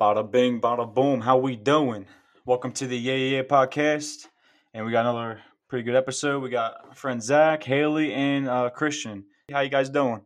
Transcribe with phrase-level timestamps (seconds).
[0.00, 1.20] Bada bing, bada boom.
[1.20, 2.06] How we doing?
[2.44, 4.26] Welcome to the Yeah Yeah Yeah podcast,
[4.74, 6.42] and we got another pretty good episode.
[6.42, 9.24] We got friend Zach, Haley, and uh, Christian.
[9.52, 10.22] How you guys doing?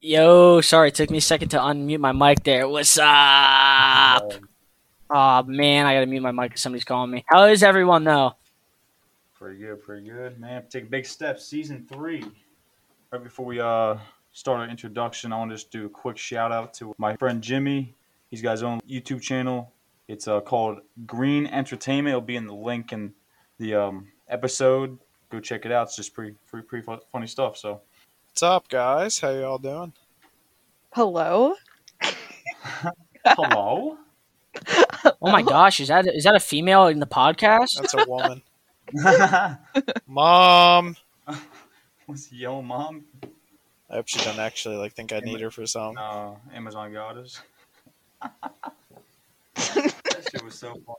[0.00, 2.68] Yo, sorry, it took me a second to unmute my mic there.
[2.68, 4.32] What's up?
[5.10, 7.24] Oh man, I gotta mute my mic because somebody's calling me.
[7.26, 8.34] How is everyone though?
[9.34, 10.62] pretty good, pretty good, man.
[10.70, 11.44] Take big steps.
[11.44, 12.24] Season three.
[13.10, 13.96] Right before we uh
[14.30, 17.42] start our introduction, I want to just do a quick shout out to my friend
[17.42, 17.96] Jimmy.
[18.34, 19.72] He's got his own YouTube channel.
[20.08, 22.08] It's uh, called Green Entertainment.
[22.08, 23.14] It'll be in the link in
[23.58, 24.98] the um, episode.
[25.30, 25.86] Go check it out.
[25.86, 27.56] It's just pretty, pretty, pretty funny stuff.
[27.56, 27.82] So,
[28.26, 29.20] What's up, guys?
[29.20, 29.92] How y'all doing?
[30.90, 31.54] Hello?
[33.24, 33.98] hello.
[35.22, 37.76] Oh my gosh, is that is that a female in the podcast?
[37.76, 38.42] That's a woman.
[40.08, 40.96] Mom.
[42.06, 43.04] What's yo, mom?
[43.88, 45.98] I hope she doesn't actually like think I need her for something.
[45.98, 47.40] Uh, Amazon got us.
[49.54, 50.96] That shit was so funny.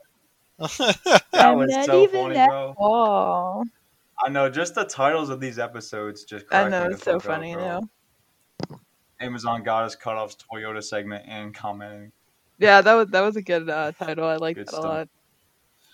[1.06, 2.74] That I'm was not so even funny, that bro.
[2.78, 3.64] tall.
[4.24, 4.48] I know.
[4.48, 6.46] Just the titles of these episodes just.
[6.50, 7.62] I know it's so fuck funny bro.
[8.70, 8.78] now.
[9.20, 12.12] Amazon got us cut off Toyota segment and commenting.
[12.58, 14.24] Yeah, that was that was a good uh, title.
[14.24, 15.08] I like Good that a lot.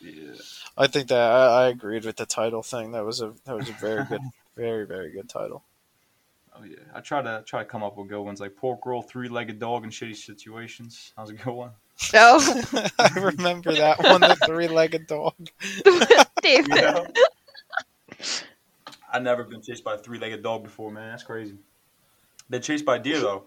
[0.01, 0.35] Yeah.
[0.77, 2.93] I think that I, I agreed with the title thing.
[2.93, 4.21] That was a that was a very good,
[4.57, 5.65] very very good title.
[6.55, 6.77] Oh yeah.
[6.95, 9.59] I try to try to come up with good ones like pork roll, three legged
[9.59, 11.13] dog in shitty situations.
[11.17, 11.71] That was a good one.
[12.13, 12.39] No,
[12.99, 15.35] I remember that one, the three-legged dog.
[16.43, 16.69] David.
[16.69, 17.07] You know?
[19.13, 21.11] I've never been chased by a three legged dog before, man.
[21.11, 21.57] That's crazy.
[22.51, 23.45] Been chased by a deer though.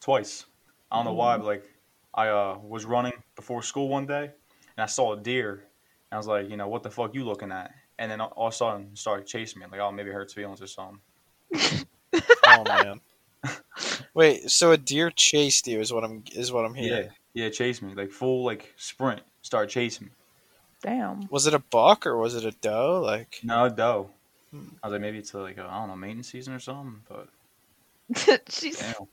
[0.00, 0.46] Twice.
[0.90, 1.70] I don't know why, but like
[2.14, 4.24] I uh, was running before school one day
[4.76, 5.52] and I saw a deer
[6.10, 7.72] and I was like, you know, what the fuck you looking at?
[7.98, 9.66] And then all all of a sudden started chasing me.
[9.70, 11.00] Like, oh maybe it hurts feelings or something.
[12.52, 13.00] Oh man.
[14.14, 16.82] Wait, so a deer chased you is what I'm is what I'm Yeah.
[16.82, 17.08] hearing.
[17.34, 17.94] Yeah, it chased me.
[17.94, 19.20] Like full like sprint.
[19.42, 20.12] start chasing me.
[20.82, 21.28] Damn.
[21.30, 23.00] Was it a buck or was it a doe?
[23.00, 24.10] Like No doe.
[24.50, 24.68] Hmm.
[24.82, 27.28] I was like, maybe it's like I I don't know, maintenance season or something, but
[28.48, 29.06] She's Damn.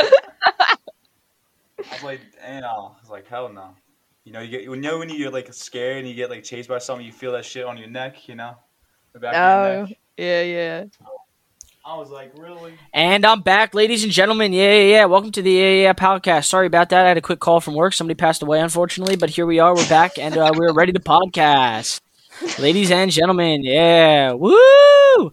[0.00, 2.64] I was like, damn.
[2.64, 2.68] I
[3.00, 3.74] was like, hell no.
[4.24, 6.68] You know, you get you know when you're like scared and you get like chased
[6.68, 8.56] by something, you feel that shit on your neck, you know,
[9.12, 9.98] the back of your oh neck.
[10.16, 10.84] yeah yeah.
[11.04, 11.13] I
[11.92, 12.74] was like, really?
[12.92, 14.52] And I'm back, ladies and gentlemen.
[14.52, 15.04] Yeah, yeah, yeah.
[15.04, 16.46] Welcome to the Yeah, Yeah, yeah podcast.
[16.46, 17.04] Sorry about that.
[17.04, 17.92] I had a quick call from work.
[17.92, 19.74] Somebody passed away, unfortunately, but here we are.
[19.74, 22.00] We're back, and uh, we're ready to podcast.
[22.58, 25.32] ladies and gentlemen, yeah, woo!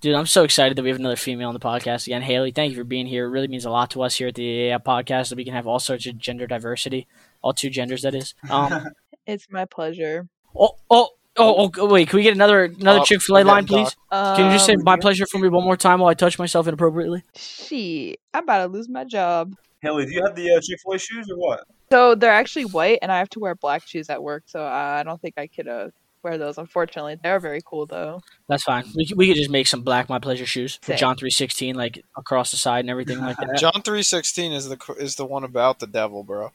[0.00, 2.20] Dude, I'm so excited that we have another female on the podcast again.
[2.22, 3.24] Haley, thank you for being here.
[3.26, 5.44] It really means a lot to us here at the Yeah, yeah podcast that we
[5.44, 7.06] can have all sorts of gender diversity,
[7.40, 8.34] all two genders, that is.
[8.50, 8.88] Um,
[9.26, 10.28] It's my pleasure.
[10.54, 13.66] oh, oh, oh, oh, wait, can we get another another Oh, Chick Fil A line,
[13.66, 13.94] please?
[14.10, 16.38] Um, Can you just say my pleasure for me one more time while I touch
[16.38, 17.22] myself inappropriately?
[17.36, 19.54] Shit, I'm about to lose my job.
[19.82, 21.66] Haley, do you have the uh, Chick Fil A shoes or what?
[21.90, 24.44] So they're actually white, and I have to wear black shoes at work.
[24.46, 25.88] So I don't think I could uh,
[26.22, 26.56] wear those.
[26.58, 28.22] Unfortunately, they're very cool though.
[28.48, 28.84] That's fine.
[28.96, 30.96] We could, we could just make some black my pleasure shoes with Sick.
[30.98, 33.58] John three sixteen like across the side and everything like that.
[33.58, 36.52] John three sixteen is the is the one about the devil, bro.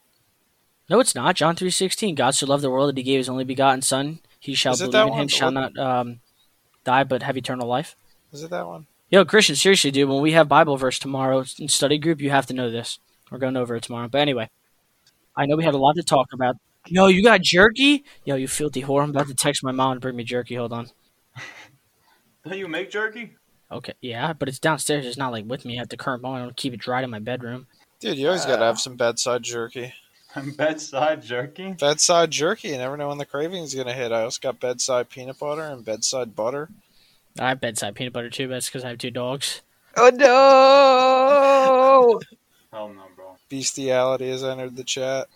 [0.90, 1.36] no, it's not.
[1.36, 2.16] John three sixteen.
[2.16, 4.20] God so loved the world that He gave His only begotten Son.
[4.40, 5.28] He shall Is believe that in Him, one?
[5.28, 6.20] shall not um,
[6.84, 7.96] die, but have eternal life.
[8.32, 8.88] Is it that one?
[9.10, 10.08] Yo, Christian, seriously, dude.
[10.08, 13.00] When we have Bible verse tomorrow in study group, you have to know this.
[13.32, 14.08] We're going over it tomorrow.
[14.08, 14.50] But anyway,
[15.36, 16.56] I know we had a lot to talk about.
[16.88, 18.04] Yo, you got jerky?
[18.24, 19.04] Yo, you filthy whore!
[19.04, 20.56] I'm about to text my mom to bring me jerky.
[20.56, 20.90] Hold on.
[22.46, 23.36] Don't you make jerky?
[23.72, 25.06] Okay, yeah, but it's downstairs.
[25.06, 26.42] It's not like with me at the current moment.
[26.42, 27.68] I don't keep it dried in my bedroom.
[28.00, 29.94] Dude, you always gotta have some bedside jerky.
[30.36, 31.72] Bedside jerky?
[31.74, 32.70] Bedside jerky.
[32.70, 34.12] You never know when the craving's gonna hit.
[34.12, 36.70] I also got bedside peanut butter and bedside butter.
[37.40, 39.62] I have bedside peanut butter too, but that's because I have two dogs.
[39.98, 42.20] Oh no!
[42.78, 43.38] Hell no, bro.
[43.50, 45.28] Bestiality has entered the chat.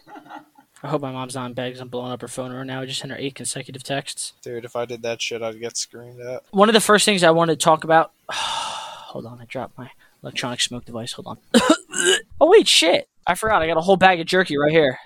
[0.84, 2.82] I hope my mom's not in bed 'cause I'm blowing up her phone right now.
[2.82, 4.34] I just sent her eight consecutive texts.
[4.44, 6.44] Dude, if I did that shit, I'd get screamed at.
[6.52, 8.12] One of the first things I wanted to talk about.
[8.30, 9.90] Hold on, I dropped my
[10.22, 11.14] electronic smoke device.
[11.14, 11.38] Hold on.
[12.42, 13.08] oh wait, shit!
[13.26, 13.62] I forgot.
[13.62, 15.00] I got a whole bag of jerky right here.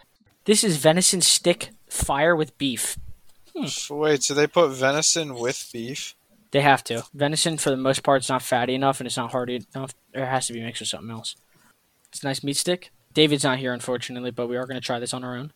[0.45, 2.97] This is venison stick fire with beef.
[3.89, 6.15] Wait, so they put venison with beef?
[6.51, 7.03] They have to.
[7.13, 9.93] Venison, for the most part, is not fatty enough and it's not hearty enough.
[10.13, 11.35] It has to be mixed with something else.
[12.09, 12.91] It's a nice meat stick.
[13.13, 15.51] David's not here, unfortunately, but we are going to try this on our own.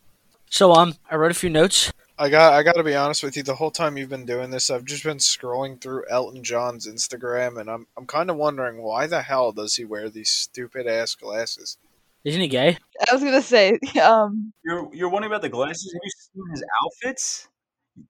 [0.50, 1.94] So, um, I wrote a few notes.
[2.18, 3.42] I got I got to be honest with you.
[3.42, 7.60] The whole time you've been doing this, I've just been scrolling through Elton John's Instagram,
[7.60, 11.16] and I'm I'm kind of wondering why the hell does he wear these stupid ass
[11.16, 11.78] glasses?
[12.24, 12.78] Isn't he gay?
[13.10, 15.92] I was gonna say, um, You're you're wondering about the glasses?
[15.94, 17.48] Have you seen his outfits?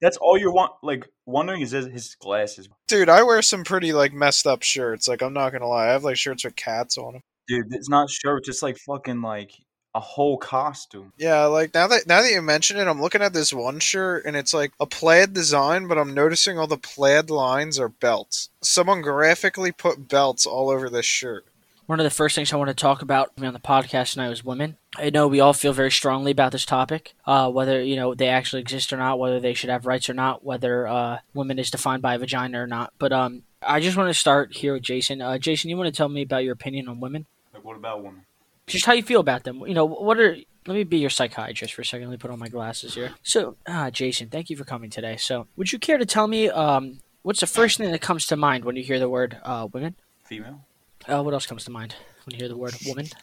[0.01, 2.69] That's all you're want like wondering is his, his glasses.
[2.87, 5.07] Dude, I wear some pretty like messed up shirts.
[5.07, 7.21] Like I'm not gonna lie, I have like shirts with cats on them.
[7.47, 9.53] Dude, it's not shirts, it's like fucking like
[9.93, 11.11] a whole costume.
[11.17, 14.25] Yeah, like now that now that you mention it, I'm looking at this one shirt
[14.25, 18.49] and it's like a plaid design, but I'm noticing all the plaid lines are belts.
[18.61, 21.45] Someone graphically put belts all over this shirt.
[21.91, 24.45] One of the first things I want to talk about on the podcast tonight was
[24.45, 24.77] women.
[24.95, 28.29] I know we all feel very strongly about this topic, uh, whether you know they
[28.29, 31.69] actually exist or not, whether they should have rights or not, whether uh, women is
[31.69, 32.93] defined by a vagina or not.
[32.97, 35.21] But um, I just want to start here with Jason.
[35.21, 37.25] Uh, Jason, you want to tell me about your opinion on women?
[37.53, 38.21] Like, what about women?
[38.67, 39.61] Just how you feel about them.
[39.67, 42.07] You know, what are let me be your psychiatrist for a second.
[42.07, 43.15] Let me put on my glasses here.
[43.21, 45.17] So, uh, Jason, thank you for coming today.
[45.17, 48.37] So, would you care to tell me um, what's the first thing that comes to
[48.37, 49.95] mind when you hear the word uh, women?
[50.23, 50.61] Female?
[51.07, 51.95] Uh, what else comes to mind
[52.25, 53.07] when you hear the word woman?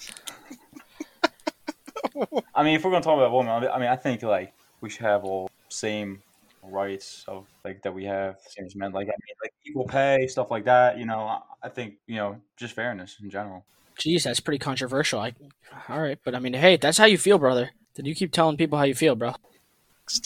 [2.54, 5.02] I mean, if we're gonna talk about women, I mean- I think like we should
[5.02, 6.22] have all same
[6.62, 8.92] rights of like that we have same as men.
[8.92, 10.98] Like I mean, like equal pay, stuff like that.
[10.98, 13.64] You know, I- think you know just fairness in general.
[13.98, 15.20] Jeez, that's pretty controversial.
[15.20, 15.32] I,
[15.88, 17.70] all right, but I mean, hey, that's how you feel, brother.
[17.94, 19.34] Then you keep telling people how you feel, bro.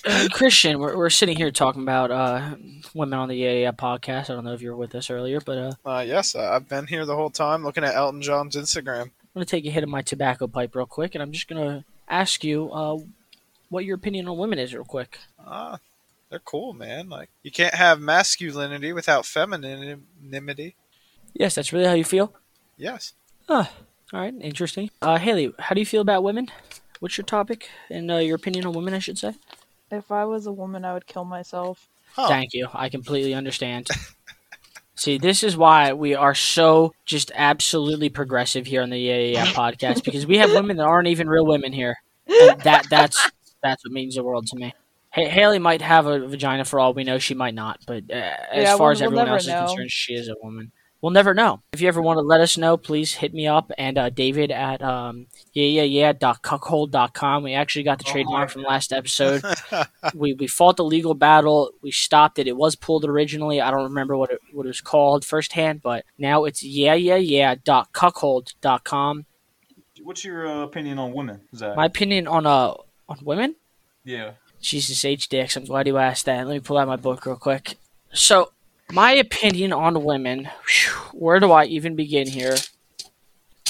[0.04, 2.54] Uh, Christian, we're, we're sitting here talking about uh,
[2.94, 4.30] women on the Yeah Yeah podcast.
[4.30, 6.68] I don't know if you were with us earlier, but uh, Uh, yes, uh, I've
[6.68, 9.02] been here the whole time looking at Elton John's Instagram.
[9.02, 11.48] I'm going to take a hit of my tobacco pipe real quick, and I'm just
[11.48, 12.98] going to ask you uh,
[13.70, 15.18] what your opinion on women is, real quick.
[15.44, 15.78] Ah,
[16.30, 17.08] they're cool, man.
[17.08, 20.76] Like you can't have masculinity without femininity.
[21.34, 22.34] Yes, that's really how you feel.
[22.76, 23.14] Yes.
[23.48, 23.66] All
[24.12, 24.90] right, interesting.
[25.00, 26.48] Uh, Haley, how do you feel about women?
[27.00, 28.94] What's your topic and uh, your opinion on women?
[28.94, 29.34] I should say.
[29.92, 31.88] If I was a woman, I would kill myself.
[32.14, 32.26] Huh.
[32.28, 32.66] Thank you.
[32.72, 33.88] I completely understand.
[34.94, 39.44] See, this is why we are so just absolutely progressive here on the Yeah Yeah
[39.44, 41.96] Yeah podcast because we have women that aren't even real women here.
[42.28, 43.30] And that that's
[43.62, 44.74] that's what means the world to me.
[45.10, 47.18] Ha- Haley might have a vagina for all we know.
[47.18, 49.54] She might not, but uh, as Yeah, far we'll- as we'll everyone never else is
[49.54, 50.72] concerned, she is a woman.
[51.02, 51.60] We'll never know.
[51.72, 54.52] If you ever want to let us know, please hit me up and uh, David
[54.52, 57.42] at um, yeah yeah yeah dot cuckold.com.
[57.42, 59.42] We actually got the Oh, trademark from last episode
[60.14, 61.72] we we fought the legal battle.
[61.82, 62.46] We stopped it.
[62.46, 63.60] It was pulled originally.
[63.60, 67.16] I don't remember what it what it was called firsthand, but now it's yeah yeah
[67.16, 69.26] yeah dot cuckold dot com.
[70.02, 71.40] What's your uh, opinion on women?
[71.54, 71.76] Zach?
[71.76, 72.74] My opinion on uh
[73.08, 73.56] on women.
[74.04, 74.32] yeah.
[74.60, 75.56] Jesus H dicks.
[75.56, 76.46] I'm glad you asked that.
[76.46, 77.74] Let me pull out my book real quick.
[78.12, 78.52] So
[78.92, 80.44] my opinion on women.
[80.68, 82.56] Whew, where do I even begin here?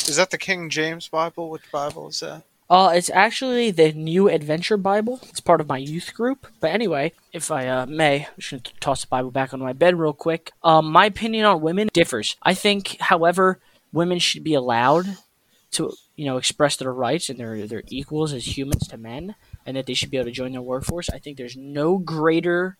[0.09, 1.49] Is that the King James Bible?
[1.49, 2.43] Which Bible is that?
[2.69, 5.21] Uh, it's actually the New Adventure Bible.
[5.29, 6.47] It's part of my youth group.
[6.59, 9.61] But anyway, if I uh, may, I'm just going to toss the Bible back on
[9.61, 10.53] my bed real quick.
[10.65, 12.37] Um, my opinion on women differs.
[12.43, 13.61] I think, however,
[13.93, 15.19] women should be allowed
[15.73, 19.35] to, you know, express their rights and their their equals as humans to men,
[19.65, 21.11] and that they should be able to join the workforce.
[21.11, 22.79] I think there's no greater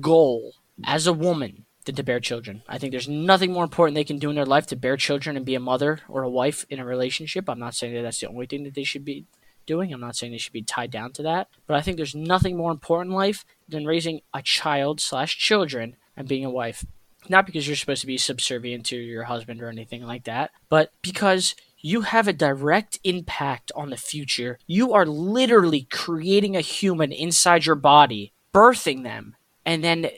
[0.00, 0.52] goal
[0.84, 2.62] as a woman than to bear children.
[2.68, 5.36] I think there's nothing more important they can do in their life to bear children
[5.36, 7.48] and be a mother or a wife in a relationship.
[7.48, 9.26] I'm not saying that that's the only thing that they should be
[9.66, 9.92] doing.
[9.92, 12.56] I'm not saying they should be tied down to that, but I think there's nothing
[12.56, 16.84] more important in life than raising a child slash children and being a wife.
[17.28, 20.92] Not because you're supposed to be subservient to your husband or anything like that, but
[21.02, 24.58] because you have a direct impact on the future.
[24.66, 30.10] You are literally creating a human inside your body, birthing them, and then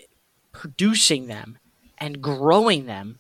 [0.53, 1.59] producing them
[1.99, 3.19] and growing them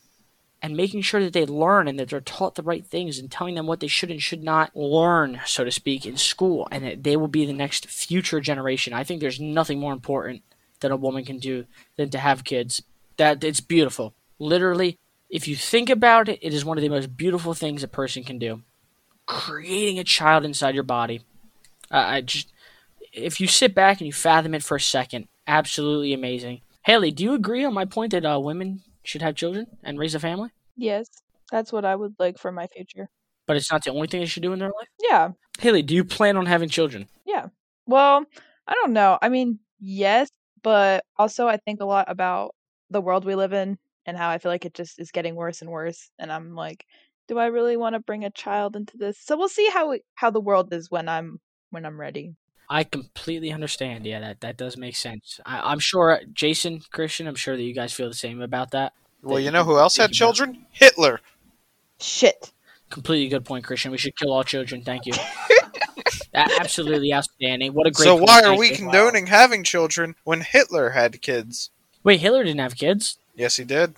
[0.62, 3.56] and making sure that they learn and that they're taught the right things and telling
[3.56, 7.02] them what they should and should not learn, so to speak, in school, and that
[7.02, 8.93] they will be the next future generation.
[8.93, 10.43] I think there's nothing more important
[10.81, 11.65] that a woman can do
[11.96, 12.82] than to have kids.
[13.17, 14.15] That it's beautiful.
[14.39, 14.98] Literally,
[15.29, 18.22] if you think about it, it is one of the most beautiful things a person
[18.22, 18.62] can do.
[19.27, 21.22] Creating a child inside your body.
[21.91, 22.53] Uh, I just,
[23.12, 26.60] if you sit back and you fathom it for a second, absolutely amazing.
[26.84, 30.15] Haley, do you agree on my point that uh, women should have children and raise
[30.15, 30.51] a family?
[30.77, 31.08] Yes,
[31.51, 33.08] that's what I would like for my future.
[33.46, 34.89] But it's not the only thing they should do in their life.
[35.03, 37.08] Yeah, Haley, do you plan on having children?
[37.27, 37.48] yeah.
[37.86, 38.24] Well,
[38.67, 39.19] I don't know.
[39.20, 40.31] I mean, yes,
[40.62, 42.55] but also I think a lot about
[42.91, 45.62] the world we live in and how I feel like it just is getting worse
[45.62, 46.10] and worse.
[46.19, 46.86] And I'm like,
[47.29, 49.19] do I really want to bring a child into this?
[49.19, 52.34] So we'll see how how the world is when I'm when I'm ready.
[52.72, 54.06] I completely understand.
[54.06, 55.41] Yeah, that, that does make sense.
[55.44, 58.94] I, I'm sure, Jason, Christian, I'm sure that you guys feel the same about that.
[59.22, 60.67] Well, That you know who else think had about- children?
[60.72, 61.20] Hitler.
[62.00, 62.50] Shit.
[62.91, 63.91] Completely good point, Christian.
[63.91, 64.82] We should kill all children.
[64.82, 65.12] Thank you.
[66.34, 67.74] A- Absolutely outstanding.
[67.74, 68.29] What a great So point.
[68.29, 68.76] why are we you.
[68.76, 71.70] condoning having children when Hitler had kids?
[72.05, 73.19] Wait, Hitler didn't have kids?
[73.36, 73.94] Yes, he did.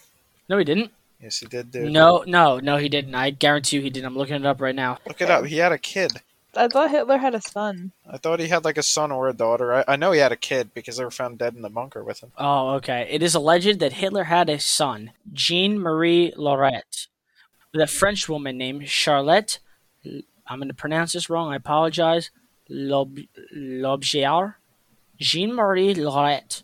[0.49, 0.91] No, he didn't.
[1.21, 1.91] Yes, he did, dude.
[1.93, 3.15] No, no, no, he didn't.
[3.15, 4.07] I guarantee you he didn't.
[4.07, 4.99] I'm looking it up right now.
[5.07, 5.45] Look it up.
[5.47, 6.13] He had a kid.
[6.57, 7.93] I thought Hitler had a son.
[8.09, 9.75] I thought he had like a son or a daughter.
[9.75, 12.03] I, I know he had a kid because they were found dead in the bunker
[12.05, 12.33] with him.
[12.39, 13.07] Oh, okay.
[13.11, 17.09] It is alleged that Hitler had a son, Jean Marie Loret,
[17.73, 19.59] with a French woman named Charlotte
[20.47, 21.53] I'm going to pronounce this wrong.
[21.53, 22.31] I apologize.
[22.69, 23.19] Lob-
[25.19, 26.63] Jean Marie Loret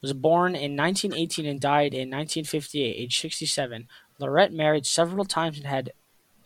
[0.00, 3.88] was born in 1918 and died in 1958, age 67.
[4.18, 5.92] Lorette married several times and had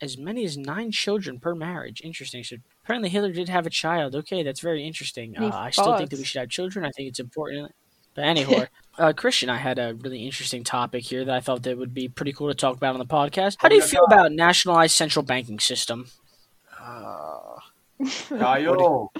[0.02, 2.02] as many as nine children per marriage.
[2.04, 2.42] Interesting.
[2.44, 4.14] So apparently Hitler did have a child.
[4.16, 5.38] Okay, that's very interesting.
[5.38, 6.84] Uh, I still think that we should have children.
[6.84, 7.72] I think it's important.
[8.14, 8.66] But anyhow,
[8.98, 12.08] uh, Christian, I had a really interesting topic here that I thought that would be
[12.08, 13.56] pretty cool to talk about on the podcast.
[13.60, 16.08] How do you feel about nationalized central banking system?
[16.78, 17.56] Uh,
[18.28, 19.12] Kyle.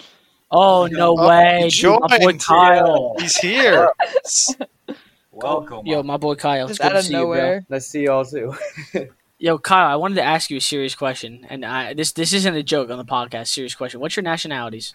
[0.55, 2.33] Oh no Oh, way, dude, my boy.
[2.37, 3.15] Kyle.
[3.21, 3.91] he's here.
[5.31, 5.87] Welcome.
[5.87, 6.67] Yo, my boy Kyle.
[6.69, 7.25] It's Just good out to of see you, bro.
[7.25, 7.65] nowhere.
[7.71, 8.55] Nice to see y'all too.
[9.42, 12.54] Yo, Kyle, I wanted to ask you a serious question, and I, this this isn't
[12.54, 13.49] a joke on the podcast.
[13.49, 13.99] Serious question.
[13.99, 14.94] What's your nationalities?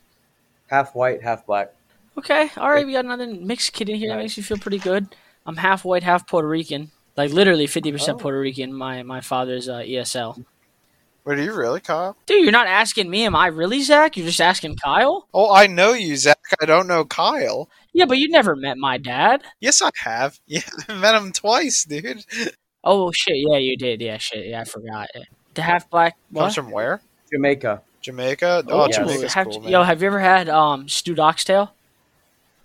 [0.68, 1.74] half white, half black.
[2.18, 4.08] Okay, all right, we got another mixed kid in here.
[4.10, 5.14] That makes me feel pretty good.
[5.46, 6.92] I'm half white, half Puerto Rican.
[7.18, 8.16] Like literally 50% Oh.
[8.16, 8.74] Puerto Rican.
[8.74, 10.46] My my father's uh, ESL.
[11.26, 12.16] Wait, are you really, Kyle?
[12.26, 14.16] Dude, you're not asking me, am I really Zach?
[14.16, 15.28] You're just asking Kyle?
[15.34, 16.40] Oh, I know you, Zach.
[16.62, 17.70] I don't know Kyle.
[17.92, 19.44] Yeah, but you never met my dad.
[19.60, 20.40] Yes, I have.
[20.48, 22.24] Yeah, I met him twice, dude.
[22.88, 24.00] Oh shit, yeah, you did.
[24.02, 25.10] Yeah, shit, yeah, I forgot.
[25.54, 26.16] The half black.
[26.34, 27.02] Comes from where?
[27.32, 27.82] Jamaica.
[28.02, 28.64] Jamaica.
[28.68, 28.96] Oh, Oh, yes.
[28.98, 29.72] Jamaica's have- cool, man.
[29.72, 31.74] yo, have you ever had um stewed oxtail?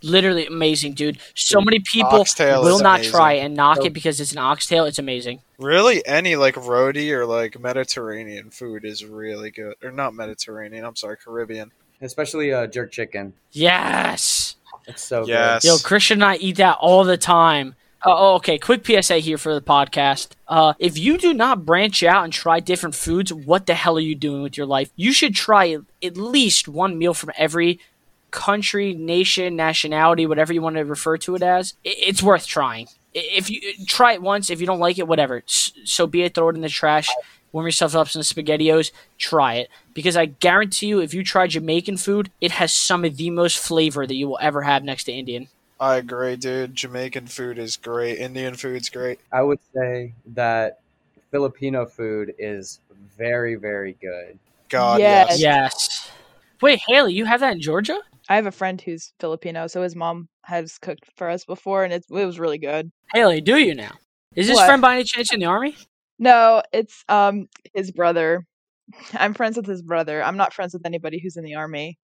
[0.05, 1.19] Literally amazing, dude.
[1.37, 3.12] So many people will not amazing.
[3.12, 4.85] try and knock So- it because it's an oxtail.
[4.85, 5.41] It's amazing.
[5.59, 9.75] Really, any like roti or like Mediterranean food is really good.
[9.83, 10.85] Or not Mediterranean.
[10.85, 11.71] I'm sorry, Caribbean.
[12.00, 13.33] Especially uh, jerk chicken.
[13.52, 14.57] Yes.
[14.88, 15.64] It's so Yes.
[15.64, 17.76] Yo, Christian and I eat that all the time.
[18.04, 18.59] Uh, oh, okay.
[18.59, 20.30] Quick PSA here for the podcast.
[20.49, 24.00] Uh, if you do not branch out and try different foods, what the hell are
[24.00, 24.90] you doing with your life?
[24.97, 27.78] You should try at least one meal from every
[28.32, 31.75] country, nation, nationality, whatever you want to refer to it as.
[31.85, 32.88] It's worth trying.
[33.14, 35.44] If you try it once, if you don't like it, whatever.
[35.47, 36.35] So be it.
[36.35, 37.09] Throw it in the trash.
[37.52, 38.90] Warm yourself up some spaghettios.
[39.18, 43.16] Try it because I guarantee you, if you try Jamaican food, it has some of
[43.18, 45.49] the most flavor that you will ever have next to Indian.
[45.82, 46.76] I agree, dude.
[46.76, 48.18] Jamaican food is great.
[48.18, 49.18] Indian food's great.
[49.32, 50.78] I would say that
[51.32, 52.78] Filipino food is
[53.18, 54.38] very, very good.
[54.68, 55.30] God, Yes.
[55.30, 55.40] yes.
[55.40, 56.10] Yes.
[56.60, 57.98] Wait, Haley, you have that in Georgia?
[58.28, 61.92] I have a friend who's Filipino, so his mom has cooked for us before, and
[61.92, 62.92] it's, it was really good.
[63.12, 63.94] Haley, do you now?
[64.36, 64.66] Is this What?
[64.66, 65.76] friend by any chance in the army?
[66.20, 68.46] No, it's um his brother.
[69.14, 70.22] I'm friends with his brother.
[70.22, 71.98] I'm not friends with anybody who's in the army.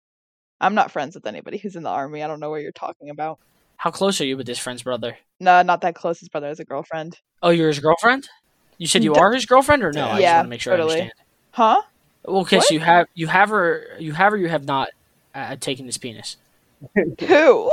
[0.61, 2.25] I'm not friends with anybody who's in the army.
[2.25, 3.39] I don't know what you're talking about.
[3.79, 5.17] How close are you with this friend's brother?
[5.41, 6.19] No, not that close.
[6.21, 7.17] His brother has a girlfriend.
[7.43, 8.29] Oh, you're his girlfriend?
[8.77, 10.05] You said you D- are his girlfriend or no?
[10.07, 10.91] I just Yeah, want to make sure totally.
[10.91, 11.13] I understand.
[11.53, 11.83] Huh?
[12.27, 12.67] Okay, What?
[12.67, 14.89] so you have you have her you have her you have not
[15.35, 16.37] uh, taken this penis.
[17.21, 17.71] Who?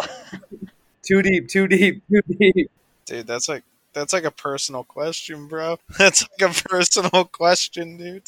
[1.06, 2.72] Too deep, too deep, too deep.
[3.06, 5.78] Dude, that's like that's like a personal question, bro.
[5.98, 8.24] That's like a personal question, dude.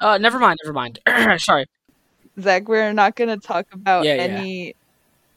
[0.00, 0.98] Uh never mind, never mind.
[1.38, 1.66] Sorry.
[2.40, 4.22] Zach, we're not gonna talk about Yeah, yeah.
[4.22, 4.74] any.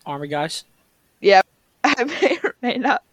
[0.06, 0.64] Army guys.
[1.98, 3.04] I may or may not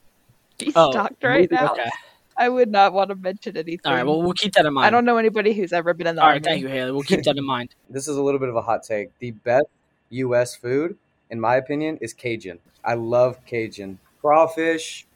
[0.59, 1.73] be Oh, stalked right now.
[1.73, 1.89] Okay.
[2.37, 3.81] I would not want to mention anything.
[3.85, 4.87] All right, well we'll keep that in mind.
[4.87, 6.37] I don't know anybody who's ever been in the All army.
[6.39, 6.93] right, thank you, Haley.
[6.93, 7.75] We'll keep that in mind.
[7.91, 9.11] This is a little bit of a hot take.
[9.19, 9.67] The best
[10.11, 10.55] U.S.
[10.55, 10.97] food,
[11.29, 12.59] in my opinion, is Cajun.
[12.85, 15.07] I love Cajun crawfish.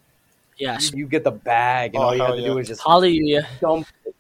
[0.58, 0.92] Yes.
[0.92, 2.46] You, you get the bag, and Oh, all you have to yeah.
[2.48, 3.48] do is just Hallelujah.
[3.60, 4.14] dump it.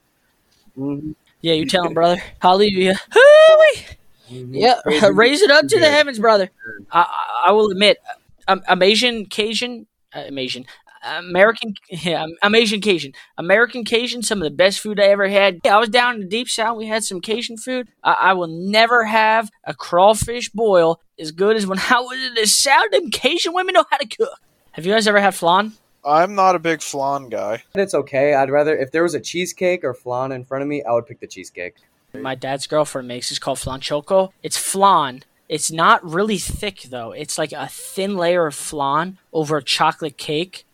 [0.78, 2.22] Mhm, Yeah, you tell him, brother.
[2.40, 2.94] Hallelujah.
[3.12, 3.84] Hooey!
[4.30, 4.48] mhm.
[4.52, 6.50] Yeah, raise it up to the heavens, brother.
[6.90, 7.98] I, I- I will admit,
[8.46, 10.66] I'm, I'm Asian Cajun, uh, I'm Asian,
[11.04, 14.22] American, yeah, I'm, I'm Asian Cajun, American Cajun.
[14.22, 15.60] Some of the best food I ever had.
[15.64, 16.78] Yeah, I was down in the deep south.
[16.78, 17.88] We had some Cajun food.
[18.02, 22.34] I, I will never have a crawfish boil as good as when I was in
[22.34, 22.90] the south.
[22.90, 24.40] Them Cajun women know how to cook.
[24.72, 25.72] Have you guys ever had flan?
[26.04, 27.62] I'm not a big flan guy.
[27.74, 28.34] It's okay.
[28.34, 31.06] I'd rather if there was a cheesecake or flan in front of me, I would
[31.06, 31.76] pick the cheesecake.
[32.12, 33.30] My dad's girlfriend makes.
[33.30, 34.32] It's called flan choco.
[34.42, 35.22] It's flan.
[35.48, 37.12] It's not really thick though.
[37.12, 40.64] It's like a thin layer of flan over a chocolate cake.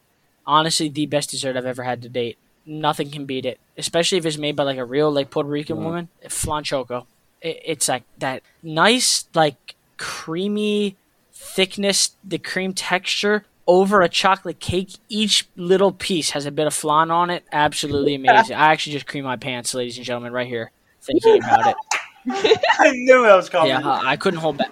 [0.46, 2.38] Honestly, the best dessert I've ever had to date.
[2.66, 5.78] Nothing can beat it, especially if it's made by like a real like Puerto Rican
[5.78, 5.82] Mhm.
[5.84, 6.08] woman.
[6.28, 7.06] Flan choco.
[7.40, 10.96] It, it's like that nice like creamy
[11.32, 14.90] thickness, the cream texture over a chocolate cake.
[15.08, 17.44] Each little piece has a bit of flan on it.
[17.52, 18.56] Absolutely amazing.
[18.56, 20.70] I actually just cream my pants, ladies and gentlemen, right here
[21.02, 21.76] thinking about it.
[22.28, 23.70] I knew that was coming.
[23.70, 24.70] Yeah, I I couldn't hold back.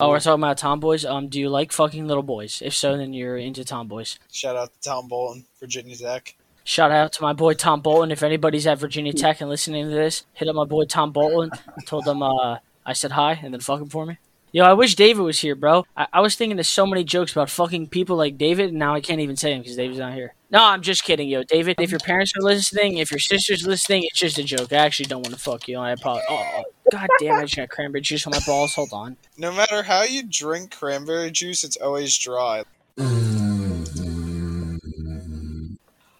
[0.00, 1.04] Oh, we're talking about tomboys.
[1.04, 2.62] Um, do you like fucking little boys?
[2.64, 4.18] If so, then you're into tomboys.
[4.32, 6.34] Shout out to Tom Bolton, Virginia Tech.
[6.64, 8.10] Shout out to my boy Tom Bolton.
[8.10, 11.50] If anybody's at Virginia Tech and listening to this, hit up my boy Tom Bolton.
[11.84, 14.18] Told him uh, I said hi and then fuck him for me.
[14.52, 15.86] Yo, I wish David was here, bro.
[15.96, 18.94] I, I was thinking of so many jokes about fucking people like David, and now
[18.94, 20.34] I can't even say him because David's not here.
[20.50, 21.76] No, I'm just kidding, yo, David.
[21.78, 24.72] If your parents are listening, if your sister's listening, it's just a joke.
[24.72, 25.78] I actually don't want to fuck you.
[25.78, 26.22] I probably.
[26.28, 27.36] Oh, oh, god damn!
[27.36, 28.74] I just got cranberry juice on my balls.
[28.74, 29.16] Hold on.
[29.38, 32.64] No matter how you drink cranberry juice, it's always dry.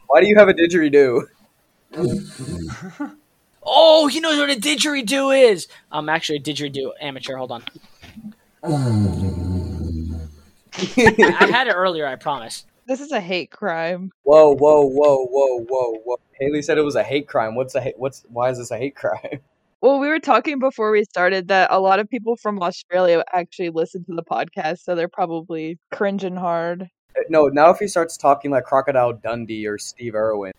[0.07, 1.27] Why do you have a didgeridoo?
[3.63, 5.69] Oh, he knows what a didgeridoo is.
[5.93, 7.37] I'm actually a didgeridoo amateur.
[7.37, 7.63] Hold on.
[8.63, 8.69] I
[11.51, 12.07] had it earlier.
[12.07, 12.67] I promise.
[12.87, 14.11] This is a hate crime.
[14.25, 16.17] Whoa, whoa, whoa, whoa, whoa, whoa!
[16.39, 17.55] Haley said it was a hate crime.
[17.55, 17.95] What's a hate?
[17.99, 19.41] What's why is this a hate crime?
[19.83, 23.71] Well, we were talking before we started that a lot of people from Australia actually
[23.71, 26.83] listen to the podcast, so they're probably cringing hard.
[27.17, 30.53] Uh, no, now if he starts talking like Crocodile Dundee or Steve Irwin,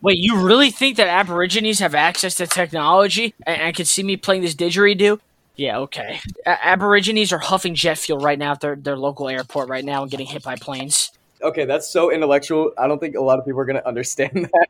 [0.00, 4.16] Wait, you really think that Aborigines have access to technology and, and can see me
[4.16, 5.20] playing this didgeridoo?
[5.58, 6.20] Yeah, okay.
[6.46, 10.02] A- Aborigines are huffing jet fuel right now at their, their local airport right now
[10.02, 11.10] and getting hit by planes.
[11.42, 12.72] okay, that's so intellectual.
[12.78, 14.68] I don't think a lot of people are gonna understand that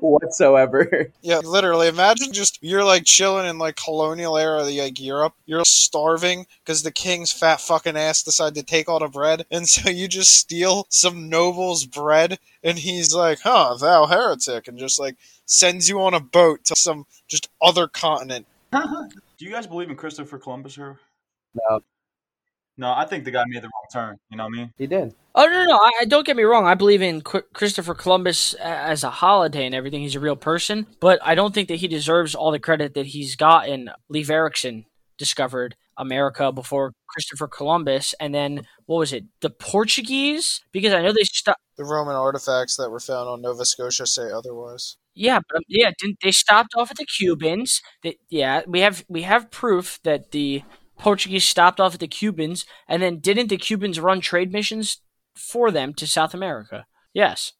[0.00, 1.10] whatsoever.
[1.22, 1.88] Yeah, literally.
[1.88, 5.34] Imagine just you're like chilling in like colonial era, like Europe.
[5.46, 9.68] You're starving because the king's fat fucking ass decided to take all the bread, and
[9.68, 14.98] so you just steal some noble's bread, and he's like, "Huh, thou heretic," and just
[15.00, 18.46] like sends you on a boat to some just other continent.
[18.72, 19.04] Uh-huh.
[19.38, 20.78] Do you guys believe in Christopher Columbus?
[20.78, 20.98] Or
[21.54, 21.80] No,
[22.76, 24.16] no, I think the guy made the wrong turn.
[24.30, 24.72] You know what I mean?
[24.78, 25.14] he did.
[25.34, 25.76] Oh, no, no, no.
[25.76, 26.66] I, I- don't get me wrong.
[26.66, 30.00] I believe in Qu- Christopher Columbus uh, as a holiday and everything.
[30.02, 30.86] He's a real person.
[31.00, 33.90] But I don't think that he deserves all the credit that he's gotten.
[34.08, 34.86] Leif Erikson
[35.18, 38.14] discovered America before Christopher Columbus.
[38.18, 39.24] And then, what was it?
[39.40, 40.60] The Portuguese?
[40.72, 41.60] Because I know they stopped.
[41.76, 44.96] The Roman artifacts that were found on Nova Scotia say otherwise.
[45.20, 47.82] Yeah, but um, yeah, didn't they stopped off at the Cubans?
[48.30, 50.62] Yeah, we have we have proof that the
[50.98, 55.02] Portuguese stopped off at the Cubans, and then didn't the Cubans run trade missions
[55.34, 56.86] for them to South America?
[57.12, 57.52] Yes.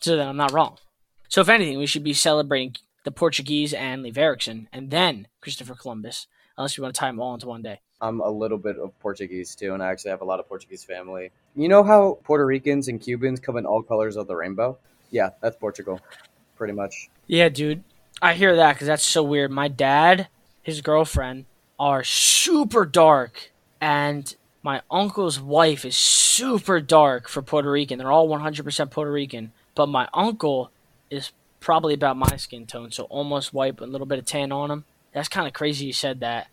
[0.00, 0.78] So then I'm not wrong.
[1.28, 5.76] So if anything, we should be celebrating the Portuguese and Leif Erikson, and then Christopher
[5.76, 6.26] Columbus,
[6.58, 7.78] unless we want to tie them all into one day.
[8.00, 10.82] I'm a little bit of Portuguese too, and I actually have a lot of Portuguese
[10.82, 11.30] family.
[11.54, 14.76] You know how Puerto Ricans and Cubans come in all colors of the rainbow?
[15.12, 16.00] Yeah, that's Portugal,
[16.60, 17.08] pretty much.
[17.26, 17.82] Yeah, dude.
[18.20, 19.50] I hear that because that's so weird.
[19.50, 20.28] My dad,
[20.62, 21.46] his girlfriend,
[21.78, 27.98] are super dark, and my uncle's wife is super dark for Puerto Rican.
[27.98, 30.70] They're all 100% Puerto Rican, but my uncle
[31.08, 34.52] is probably about my skin tone, so almost white, but a little bit of tan
[34.52, 34.84] on him.
[35.14, 36.48] That's kind of crazy you said that.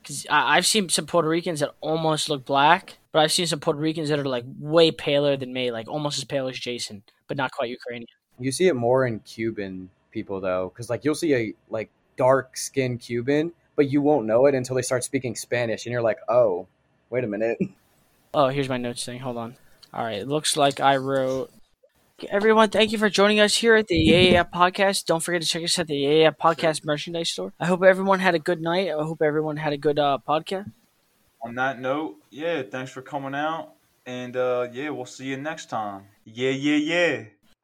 [0.00, 3.78] Because I've seen some Puerto Ricans that almost look black, but I've seen some Puerto
[3.78, 7.36] Ricans that are like way paler than me, like almost as pale as Jason, but
[7.36, 8.08] not quite Ukrainian.
[8.38, 12.56] You see it more in Cuban people though, because like you'll see a like dark
[12.56, 16.18] skinned Cuban, but you won't know it until they start speaking Spanish, and you're like,
[16.28, 16.66] oh,
[17.10, 17.58] wait a minute.
[18.36, 19.20] Oh, here's my notes thing.
[19.20, 19.54] Hold on.
[19.92, 20.18] All right.
[20.18, 21.52] It looks like I wrote.
[22.28, 25.04] Everyone, thank you for joining us here at the Yeah Podcast.
[25.04, 27.52] Don't forget to check us at the Yeah Podcast merchandise store.
[27.60, 28.88] I hope everyone had a good night.
[28.88, 30.72] I hope everyone had a good uh, podcast.
[31.44, 33.74] On that note, yeah, thanks for coming out,
[34.06, 36.04] and uh, yeah, we'll see you next time.
[36.24, 37.24] Yeah, yeah, yeah.